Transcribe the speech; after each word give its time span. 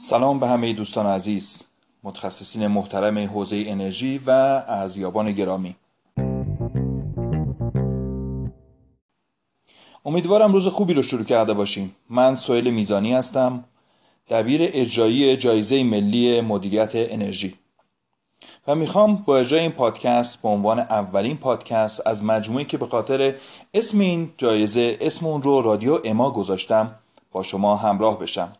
سلام 0.00 0.40
به 0.40 0.48
همه 0.48 0.72
دوستان 0.72 1.06
عزیز 1.06 1.62
متخصصین 2.02 2.66
محترم 2.66 3.18
حوزه 3.18 3.64
انرژی 3.66 4.20
و 4.26 4.30
ارزیابان 4.68 5.32
گرامی. 5.32 5.76
امیدوارم 10.04 10.52
روز 10.52 10.66
خوبی 10.66 10.94
رو 10.94 11.02
شروع 11.02 11.24
کرده 11.24 11.54
باشیم. 11.54 11.96
من 12.10 12.36
سویل 12.36 12.70
میزانی 12.70 13.14
هستم 13.14 13.64
دبیر 14.28 14.60
اجرایی 14.64 15.36
جایزه 15.36 15.84
ملی 15.84 16.40
مدیریت 16.40 16.90
انرژی. 16.94 17.54
و 18.68 18.74
می‌خوام 18.74 19.16
با 19.16 19.36
اجرای 19.36 19.62
این 19.62 19.72
پادکست 19.72 20.42
به 20.42 20.48
عنوان 20.48 20.78
اولین 20.78 21.36
پادکست 21.36 22.06
از 22.06 22.24
مجموعی 22.24 22.64
که 22.64 22.78
به 22.78 22.86
خاطر 22.86 23.34
اسم 23.74 24.00
این 24.00 24.30
جایزه 24.36 24.98
اسم 25.00 25.26
اون 25.26 25.42
رو 25.42 25.62
رادیو 25.62 26.00
اما 26.04 26.30
گذاشتم 26.30 26.94
با 27.32 27.42
شما 27.42 27.76
همراه 27.76 28.18
بشم. 28.18 28.52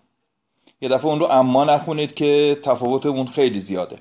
یه 0.80 0.88
دفعه 0.88 1.06
اون 1.06 1.20
رو 1.20 1.26
اما 1.30 1.64
نخونید 1.64 2.14
که 2.14 2.58
تفاوت 2.62 3.06
اون 3.06 3.26
خیلی 3.26 3.60
زیاده. 3.60 3.98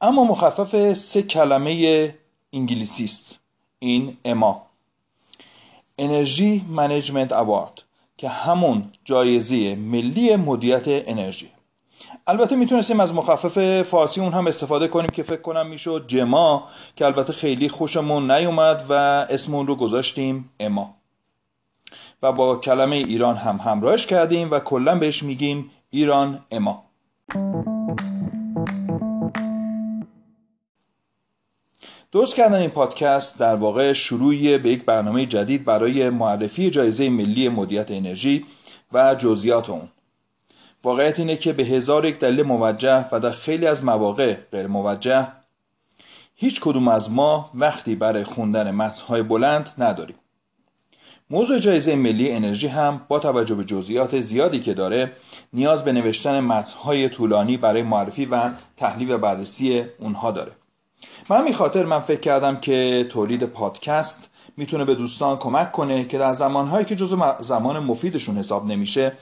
اما 0.00 0.24
مخفف 0.24 0.92
سه 0.92 1.22
کلمه 1.22 2.14
انگلیسی 2.52 3.04
است. 3.04 3.38
این 3.78 4.16
اما. 4.24 4.66
انرژی 5.98 6.64
منیجمنت 6.68 7.32
اوارد 7.32 7.82
که 8.16 8.28
همون 8.28 8.92
جایزه 9.04 9.74
ملی 9.74 10.36
مدیریت 10.36 10.82
انرژی. 10.86 11.48
البته 12.26 12.56
می‌تونستیم 12.56 13.00
از 13.00 13.14
مخفف 13.14 13.82
فارسی 13.82 14.20
اون 14.20 14.32
هم 14.32 14.46
استفاده 14.46 14.88
کنیم 14.88 15.10
که 15.10 15.22
فکر 15.22 15.40
کنم 15.40 15.66
می‌شد 15.66 16.04
جما 16.06 16.68
که 16.96 17.06
البته 17.06 17.32
خیلی 17.32 17.68
خوشمون 17.68 18.30
نیومد 18.30 18.86
و 18.88 18.92
اسم 19.30 19.54
اون 19.54 19.66
رو 19.66 19.74
گذاشتیم 19.74 20.50
اما. 20.60 20.94
و 22.22 22.32
با 22.32 22.56
کلمه 22.56 22.96
ایران 22.96 23.36
هم 23.36 23.56
همراهش 23.56 24.06
کردیم 24.06 24.50
و 24.50 24.58
کلا 24.58 24.98
بهش 24.98 25.22
میگیم 25.22 25.70
ایران 25.94 26.44
اما. 26.50 26.84
درست 32.12 32.34
کردن 32.34 32.54
این 32.58 32.70
پادکست 32.70 33.38
در 33.38 33.54
واقع 33.54 33.92
شروعی 33.92 34.58
به 34.58 34.70
یک 34.70 34.84
برنامه 34.84 35.26
جدید 35.26 35.64
برای 35.64 36.10
معرفی 36.10 36.70
جایزه 36.70 37.10
ملی 37.10 37.48
مدیریت 37.48 37.90
انرژی 37.90 38.46
و 38.92 39.14
جزئیات 39.14 39.70
اون. 39.70 39.88
واقعیت 40.84 41.18
اینه 41.18 41.36
که 41.36 41.52
به 41.52 41.64
هزار 41.64 42.04
یک 42.04 42.18
دلیل 42.18 42.42
موجه 42.42 43.08
و 43.12 43.20
در 43.20 43.30
خیلی 43.30 43.66
از 43.66 43.84
مواقع 43.84 44.34
غیر 44.34 44.66
موجه 44.66 45.28
هیچ 46.34 46.60
کدوم 46.60 46.88
از 46.88 47.10
ما 47.10 47.50
وقتی 47.54 47.94
برای 47.94 48.24
خوندن 48.24 48.70
متنهای 48.70 49.22
بلند 49.22 49.70
نداریم. 49.78 50.16
موضوع 51.30 51.58
جایزه 51.58 51.96
ملی 51.96 52.32
انرژی 52.32 52.66
هم 52.66 53.00
با 53.08 53.18
توجه 53.18 53.54
به 53.54 53.64
جزئیات 53.64 54.20
زیادی 54.20 54.60
که 54.60 54.74
داره 54.74 55.12
نیاز 55.52 55.84
به 55.84 55.92
نوشتن 55.92 56.40
متنهای 56.40 57.08
طولانی 57.08 57.56
برای 57.56 57.82
معرفی 57.82 58.24
و 58.24 58.50
تحلیل 58.76 59.10
و 59.10 59.18
بررسی 59.18 59.84
اونها 59.98 60.30
داره. 60.30 60.52
من 61.28 61.38
همین 61.38 61.82
من 61.82 62.00
فکر 62.00 62.20
کردم 62.20 62.56
که 62.56 63.06
تولید 63.08 63.44
پادکست 63.44 64.30
می‌تونه 64.56 64.84
به 64.84 64.94
دوستان 64.94 65.36
کمک 65.36 65.72
کنه 65.72 66.04
که 66.04 66.18
در 66.18 66.32
زمانهایی 66.32 66.84
که 66.84 66.96
جزو 66.96 67.34
زمان 67.40 67.78
مفیدشون 67.78 68.36
حساب 68.36 68.66
نمیشه 68.66 69.12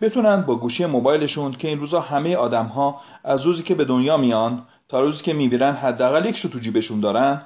بتونن 0.00 0.42
با 0.42 0.56
گوشی 0.56 0.86
موبایلشون 0.86 1.52
که 1.52 1.68
این 1.68 1.80
روزا 1.80 2.00
همه 2.00 2.36
آدم 2.36 2.66
ها 2.66 3.00
از 3.24 3.42
روزی 3.42 3.62
که 3.62 3.74
به 3.74 3.84
دنیا 3.84 4.16
میان 4.16 4.66
تا 4.88 5.00
روزی 5.00 5.24
که 5.24 5.32
میبیرن 5.32 5.72
حداقل 5.72 6.26
یک 6.26 6.46
تو 6.46 6.58
جیبشون 6.58 7.00
دارن 7.00 7.42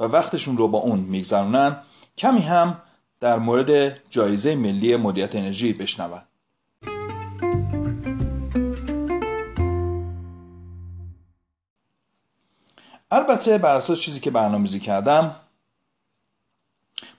و 0.00 0.04
وقتشون 0.04 0.56
رو 0.56 0.68
با 0.68 0.78
اون 0.78 0.98
میگذرونن. 0.98 1.76
کمی 2.18 2.40
هم 2.40 2.76
در 3.20 3.38
مورد 3.38 4.00
جایزه 4.10 4.54
ملی 4.54 4.96
مدیریت 4.96 5.36
انرژی 5.36 5.72
بشنون 5.72 6.20
البته 13.10 13.58
بر 13.58 13.76
اساس 13.76 14.00
چیزی 14.00 14.20
که 14.20 14.30
برنامه‌ریزی 14.30 14.80
کردم 14.80 15.36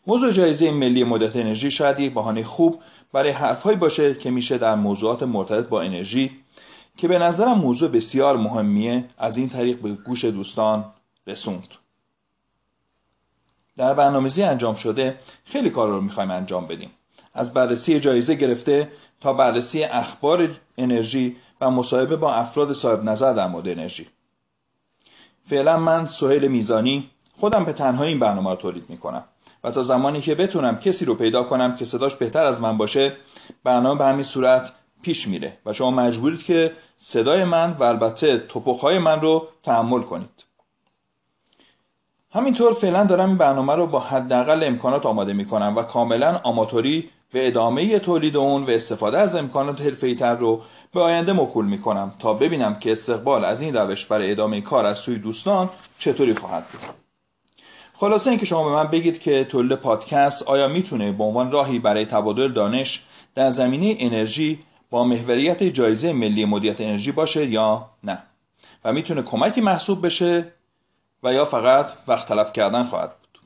موضوع 0.08 0.32
جایزه 0.32 0.72
ملی 0.72 1.04
مدیریت 1.04 1.36
انرژی 1.36 1.72
شاید 1.72 2.00
یک 2.00 2.14
بهانه 2.14 2.44
خوب 2.44 2.82
برای 3.14 3.32
حرفهایی 3.32 3.78
باشه 3.78 4.16
که 4.16 4.32
میشه 4.32 4.58
در 4.58 4.76
موضوعات 4.76 5.24
مرتبط 5.24 5.68
با 5.68 5.82
انرژی 5.82 6.32
که 6.98 7.08
به 7.08 7.20
نظرم 7.20 7.58
موضوع 7.58 7.90
بسیار 7.90 8.38
مهمیه 8.38 9.06
از 9.18 9.38
این 9.38 9.50
طریق 9.50 9.82
به 9.82 9.92
گوش 9.92 10.26
دوستان 10.26 10.86
رسوند. 11.28 11.81
در 13.78 13.94
برنامه‌ریزی 13.94 14.44
انجام 14.44 14.76
شده 14.76 15.20
خیلی 15.46 15.70
کار 15.70 15.90
رو 15.90 16.02
می‌خوایم 16.02 16.32
انجام 16.32 16.68
بدیم. 16.68 16.92
از 17.34 17.54
بررسی 17.54 18.00
جایزه 18.00 18.36
گرفته 18.36 18.92
تا 19.22 19.34
بررسی 19.34 19.84
اخبار 19.84 20.50
انرژی 20.78 21.36
و 21.62 21.72
مصاحبه 21.72 22.16
با 22.16 22.34
افراد 22.34 22.74
صاحب 22.74 23.04
نظر 23.04 23.34
در 23.34 23.48
مورد 23.48 23.68
انرژی. 23.68 24.08
فعلا 25.46 25.78
من 25.78 26.08
سهیل 26.08 26.48
میزانی 26.48 27.10
خودم 27.40 27.66
به 27.66 27.74
تنهایی 27.74 28.10
این 28.10 28.20
برنامه 28.20 28.50
رو 28.50 28.56
تولید 28.56 28.90
می‌کنم 28.90 29.24
و 29.64 29.72
تا 29.72 29.84
زمانی 29.84 30.22
که 30.22 30.36
بتونم 30.36 30.80
کسی 30.80 31.06
رو 31.06 31.16
پیدا 31.16 31.44
کنم 31.44 31.76
که 31.76 31.86
صداش 31.86 32.16
بهتر 32.16 32.46
از 32.46 32.62
من 32.62 32.78
باشه 32.78 33.14
برنامه 33.64 34.00
به 34.00 34.06
همین 34.06 34.24
صورت 34.24 34.72
پیش 35.02 35.28
میره 35.28 35.58
و 35.66 35.74
شما 35.74 35.92
مجبورید 35.92 36.44
که 36.44 36.72
صدای 36.98 37.44
من 37.44 37.76
و 37.80 37.84
البته 37.84 38.38
توپخهای 38.38 39.00
من 39.00 39.22
رو 39.22 39.48
تحمل 39.64 40.02
کنید. 40.02 40.44
همینطور 42.34 42.74
فعلا 42.74 43.04
دارم 43.04 43.30
این 43.30 43.38
برنامه 43.38 43.76
رو 43.76 43.88
با 43.88 44.00
حداقل 44.00 44.64
امکانات 44.64 45.06
آماده 45.06 45.34
می‌کنم 45.34 45.74
و 45.78 45.84
کاملا 45.84 46.40
آماتوری 46.44 47.10
به 47.32 47.48
ادامه 47.48 48.00
تولید 48.00 48.38
اون 48.38 48.64
و 48.64 48.70
استفاده 48.70 49.18
از 49.18 49.36
امکانات 49.36 49.82
حرفه‌ای 49.82 50.16
تر 50.16 50.36
رو 50.36 50.62
به 50.94 51.02
آینده 51.02 51.34
مکول 51.34 51.66
می‌کنم 51.66 52.14
تا 52.20 52.34
ببینم 52.34 52.76
که 52.76 52.92
استقبال 52.92 53.46
از 53.46 53.62
این 53.62 53.76
روش 53.76 54.06
برای 54.06 54.32
ادامه 54.32 54.62
کار 54.62 54.86
از 54.86 54.98
سوی 54.98 55.16
دوستان 55.16 55.70
چطوری 55.98 56.34
خواهد 56.34 56.68
بود. 56.68 56.82
خلاصه 57.94 58.30
اینکه 58.30 58.46
شما 58.46 58.64
به 58.64 58.76
من 58.76 58.88
بگید 58.88 59.20
که 59.20 59.44
تولید 59.44 59.78
پادکست 59.78 60.44
آیا 60.44 60.68
می‌تونه 60.68 61.12
به 61.12 61.24
عنوان 61.24 61.52
راهی 61.52 61.80
برای 61.80 62.06
تبادل 62.06 62.52
دانش 62.52 63.04
در 63.36 63.52
زمینه 63.52 63.96
انرژی 64.00 64.60
با 64.90 65.04
محوریت 65.04 65.64
جایزه 65.64 66.14
ملی 66.14 66.46
مدیریت 66.46 66.82
انرژی 66.82 67.12
باشه 67.12 67.46
یا 67.46 67.90
نه؟ 68.04 68.24
و 68.86 68.94
می‌تونه 68.94 69.22
کمکی 69.22 69.62
محسوب 69.62 70.06
بشه 70.06 70.54
و 71.24 71.34
یا 71.34 71.46
فقط 71.46 71.92
وقت 72.08 72.28
تلف 72.28 72.54
کردن 72.54 72.84
خواهد 72.84 73.10
بود. 73.10 73.40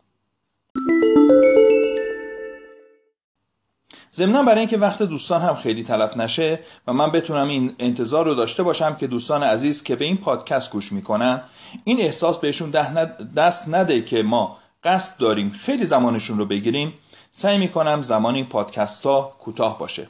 ضمنا 4.14 4.44
برای 4.44 4.60
اینکه 4.60 4.78
وقت 4.78 5.04
دوستان 5.04 5.42
هم 5.42 5.56
خیلی 5.56 5.84
تلف 5.84 6.18
نشه 6.18 6.60
و 6.88 6.94
من 6.94 7.12
بتونم 7.12 7.48
این 7.48 7.76
انتظار 7.80 8.26
رو 8.26 8.34
داشته 8.34 8.64
باشم 8.64 8.96
که 8.96 9.08
دوستان 9.08 9.44
عزیز 9.44 9.84
که 9.84 9.96
به 9.96 10.06
این 10.06 10.18
پادکست 10.18 10.72
گوش 10.72 10.92
می‌کنن 10.92 11.42
این 11.84 12.00
احساس 12.00 12.38
بهشون 12.38 12.70
دست 13.36 13.70
نده 13.70 14.02
که 14.02 14.24
ما 14.24 14.58
قصد 14.84 15.18
داریم 15.18 15.50
خیلی 15.50 15.86
زمانشون 15.86 16.38
رو 16.38 16.46
بگیریم 16.46 16.94
سعی 17.32 17.58
می‌کنم 17.58 18.02
زمان 18.02 18.36
این 18.36 18.46
پادکست 18.46 19.06
ها 19.06 19.36
کوتاه 19.40 19.80
باشه. 19.80 20.08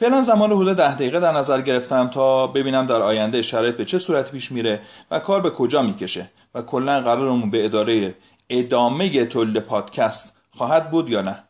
فعلا 0.00 0.22
زمان 0.22 0.52
حدود 0.52 0.76
ده 0.76 0.94
دقیقه 0.94 1.20
در 1.20 1.32
نظر 1.32 1.60
گرفتم 1.60 2.08
تا 2.08 2.46
ببینم 2.46 2.86
در 2.86 3.02
آینده 3.02 3.42
شرایط 3.42 3.76
به 3.76 3.84
چه 3.84 3.98
صورت 3.98 4.30
پیش 4.30 4.52
میره 4.52 4.80
و 5.10 5.18
کار 5.18 5.40
به 5.40 5.50
کجا 5.50 5.82
می‌کشه 5.82 6.30
و 6.54 6.62
کلا 6.62 7.00
قرارمون 7.00 7.50
به 7.50 7.64
اداره 7.64 8.14
ادامه 8.50 9.24
تولید 9.24 9.58
پادکست 9.62 10.32
خواهد 10.56 10.90
بود 10.90 11.10
یا 11.10 11.22
نه. 11.22 11.44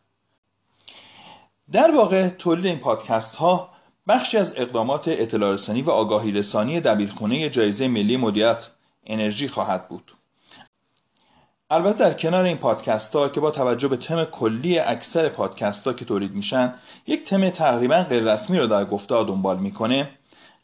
در 1.71 1.91
واقع 1.95 2.29
تولید 2.29 2.65
این 2.65 2.79
پادکست 2.79 3.35
ها 3.35 3.69
بخشی 4.07 4.37
از 4.37 4.53
اقدامات 4.57 5.07
اطلاع 5.07 5.53
رسانی 5.53 5.81
و 5.81 5.89
آگاهی 5.89 6.31
رسانی 6.31 6.79
دبیرخونه 6.79 7.49
جایزه 7.49 7.87
ملی 7.87 8.17
مدیریت 8.17 8.69
انرژی 9.05 9.47
خواهد 9.47 9.87
بود. 9.87 10.11
البته 11.73 11.97
در 11.97 12.13
کنار 12.13 12.43
این 12.45 12.57
پادکست 12.57 13.15
ها 13.15 13.29
که 13.29 13.39
با 13.39 13.51
توجه 13.51 13.87
به 13.87 13.97
تم 13.97 14.23
کلی 14.23 14.79
اکثر 14.79 15.29
پادکست 15.29 15.87
ها 15.87 15.93
که 15.93 16.05
تولید 16.05 16.33
میشن 16.33 16.73
یک 17.07 17.23
تم 17.23 17.49
تقریبا 17.49 18.03
غیر 18.03 18.33
رسمی 18.33 18.59
رو 18.59 18.67
در 18.67 18.85
گفتار 18.85 19.25
دنبال 19.25 19.57
می‌کنه. 19.57 20.09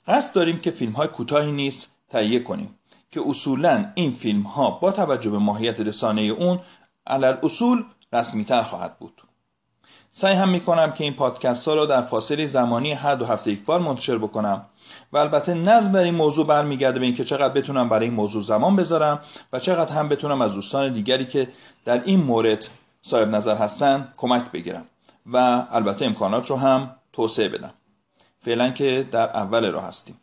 قصد 0.08 0.36
داریم 0.36 0.60
که 0.60 0.72
فیلم 0.72 0.92
های 0.92 1.08
کوتاهی 1.08 1.52
نیست 1.52 1.88
تهیه 2.10 2.40
کنیم 2.40 2.76
که 3.12 3.22
اصولا 3.28 3.92
این 3.96 4.12
فیلم 4.12 4.42
ها 4.42 4.72
با 4.72 4.92
توجه 4.92 5.30
به 5.30 5.38
ماهیت 5.38 5.80
رسانه 5.80 6.22
اون 6.22 6.60
علل 7.08 7.36
اصول 7.44 7.84
رسمی 8.14 8.46
تر 8.46 8.64
خواهد 8.64 9.00
بود. 9.00 9.22
سعی 10.12 10.36
هم 10.36 10.50
می‌کنم 10.50 10.92
که 10.92 11.04
این 11.04 11.14
پادکست 11.14 11.68
ها 11.68 11.74
را 11.74 11.86
در 11.86 12.02
فاصله 12.02 12.46
زمانی 12.46 12.92
هر 12.92 13.16
دو 13.16 13.26
هفته 13.26 13.52
یک 13.52 13.66
بار 13.66 13.80
منتشر 13.80 14.18
بکنم. 14.18 14.66
و 15.13 15.18
البته 15.18 15.54
نظم 15.54 15.92
بر 15.92 16.04
این 16.04 16.16
موضوع 16.16 16.45
برمیگرده 16.45 17.00
به 17.00 17.06
اینکه 17.06 17.24
چقدر 17.24 17.54
بتونم 17.54 17.89
برای 17.89 18.06
این 18.06 18.13
موضوع 18.13 18.44
زمان 18.44 18.75
بذارم 18.75 19.19
و 19.54 19.60
چقدر 19.60 19.94
هم 19.94 20.10
بتونم 20.10 20.42
از 20.42 20.54
دوستان 20.54 20.94
دیگری 20.94 21.25
که 21.25 21.48
در 21.86 22.04
این 22.04 22.19
مورد 22.19 22.68
صاحب 23.01 23.36
نظر 23.36 23.56
هستن 23.56 24.13
کمک 24.18 24.51
بگیرم. 24.51 24.86
و 25.34 25.66
البته 25.72 26.06
امکانات 26.06 26.50
رو 26.50 26.56
هم 26.56 26.95
توسعه 27.13 27.50
بدم. 27.50 27.74
فعلا 28.39 28.69
که 28.69 29.07
در 29.12 29.30
اول 29.30 29.72
راه 29.72 29.84
هستیم. 29.84 30.19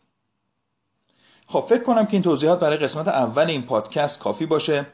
خب 1.46 1.64
فکر 1.69 1.82
کنم 1.82 2.06
که 2.06 2.12
این 2.12 2.22
توضیحات 2.22 2.60
برای 2.60 2.76
قسمت 2.76 3.08
اول 3.08 3.46
این 3.46 3.62
پادکست 3.62 4.19
کافی 4.19 4.46
باشه 4.46 4.87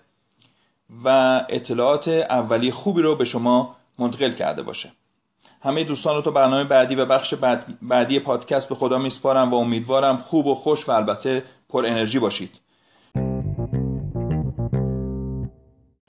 و 1.05 1.09
اطلاعات 1.49 2.09
اولی 2.09 2.71
خوبی 2.71 3.03
رو 3.03 3.17
به 3.17 3.25
شما 3.25 3.77
منتقل 3.99 4.31
کرده 4.31 4.63
باشه. 4.63 4.93
همه 5.63 5.85
دوستان 5.85 6.17
رو 6.17 6.23
تا 6.23 6.31
برنامه 6.31 6.65
بعدی 6.65 6.95
و 6.95 7.05
بخش 7.05 7.35
بعدی 7.83 8.19
پادکست 8.19 8.69
به 8.69 8.75
خدا 8.75 8.99
میسپارم 8.99 9.51
و 9.51 9.55
امیدوارم 9.55 10.17
خوب 10.17 10.47
و 10.47 10.55
خوش 10.55 10.89
و 10.89 10.93
البته 10.93 11.45
پر 11.69 11.87
انرژی 11.87 12.19
باشید. 12.19 12.61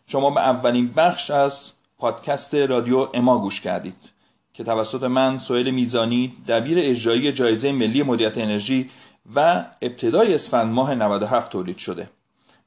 شما 0.08 0.30
به 0.30 0.42
اولین 0.42 0.92
بخش 0.92 1.32
از 1.32 1.74
پادکست 1.98 2.56
رادیو 2.56 3.08
اما 3.14 3.38
گوش 3.38 3.62
کردید 3.62 4.10
که 4.54 4.64
توسط 4.64 5.04
من 5.04 5.38
سویل 5.38 5.72
میزانی 5.72 6.34
دبیر 6.48 6.78
اجرایی 6.82 7.32
جایزه 7.32 7.72
ملی 7.72 8.04
مدیریت 8.04 8.38
انرژی 8.38 8.90
و 9.36 9.66
ابتدای 9.82 10.36
اسفند 10.36 10.74
ماه 10.74 10.96
97 10.96 11.52
تولید 11.52 11.78
شده 11.78 12.10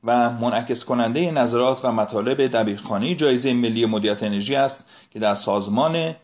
و 0.05 0.31
منعکس 0.31 0.85
کننده 0.85 1.31
نظرات 1.31 1.85
و 1.85 1.93
مطالب 1.93 2.47
دبیرخانه 2.47 3.15
جایزه 3.15 3.53
ملی 3.53 3.87
مدیریت 3.87 4.23
انرژی 4.23 4.57
است 4.57 4.85
که 5.11 5.19
در 5.19 5.35
سازمان 5.35 6.15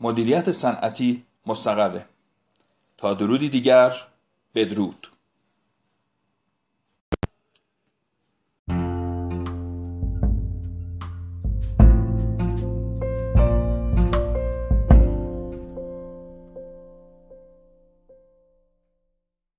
مدیریت 0.00 0.52
صنعتی 0.52 1.24
مستقره. 1.46 2.06
تا 2.96 3.14
درودی 3.14 3.48
دیگر 3.48 3.92
بدرود. 4.54 5.06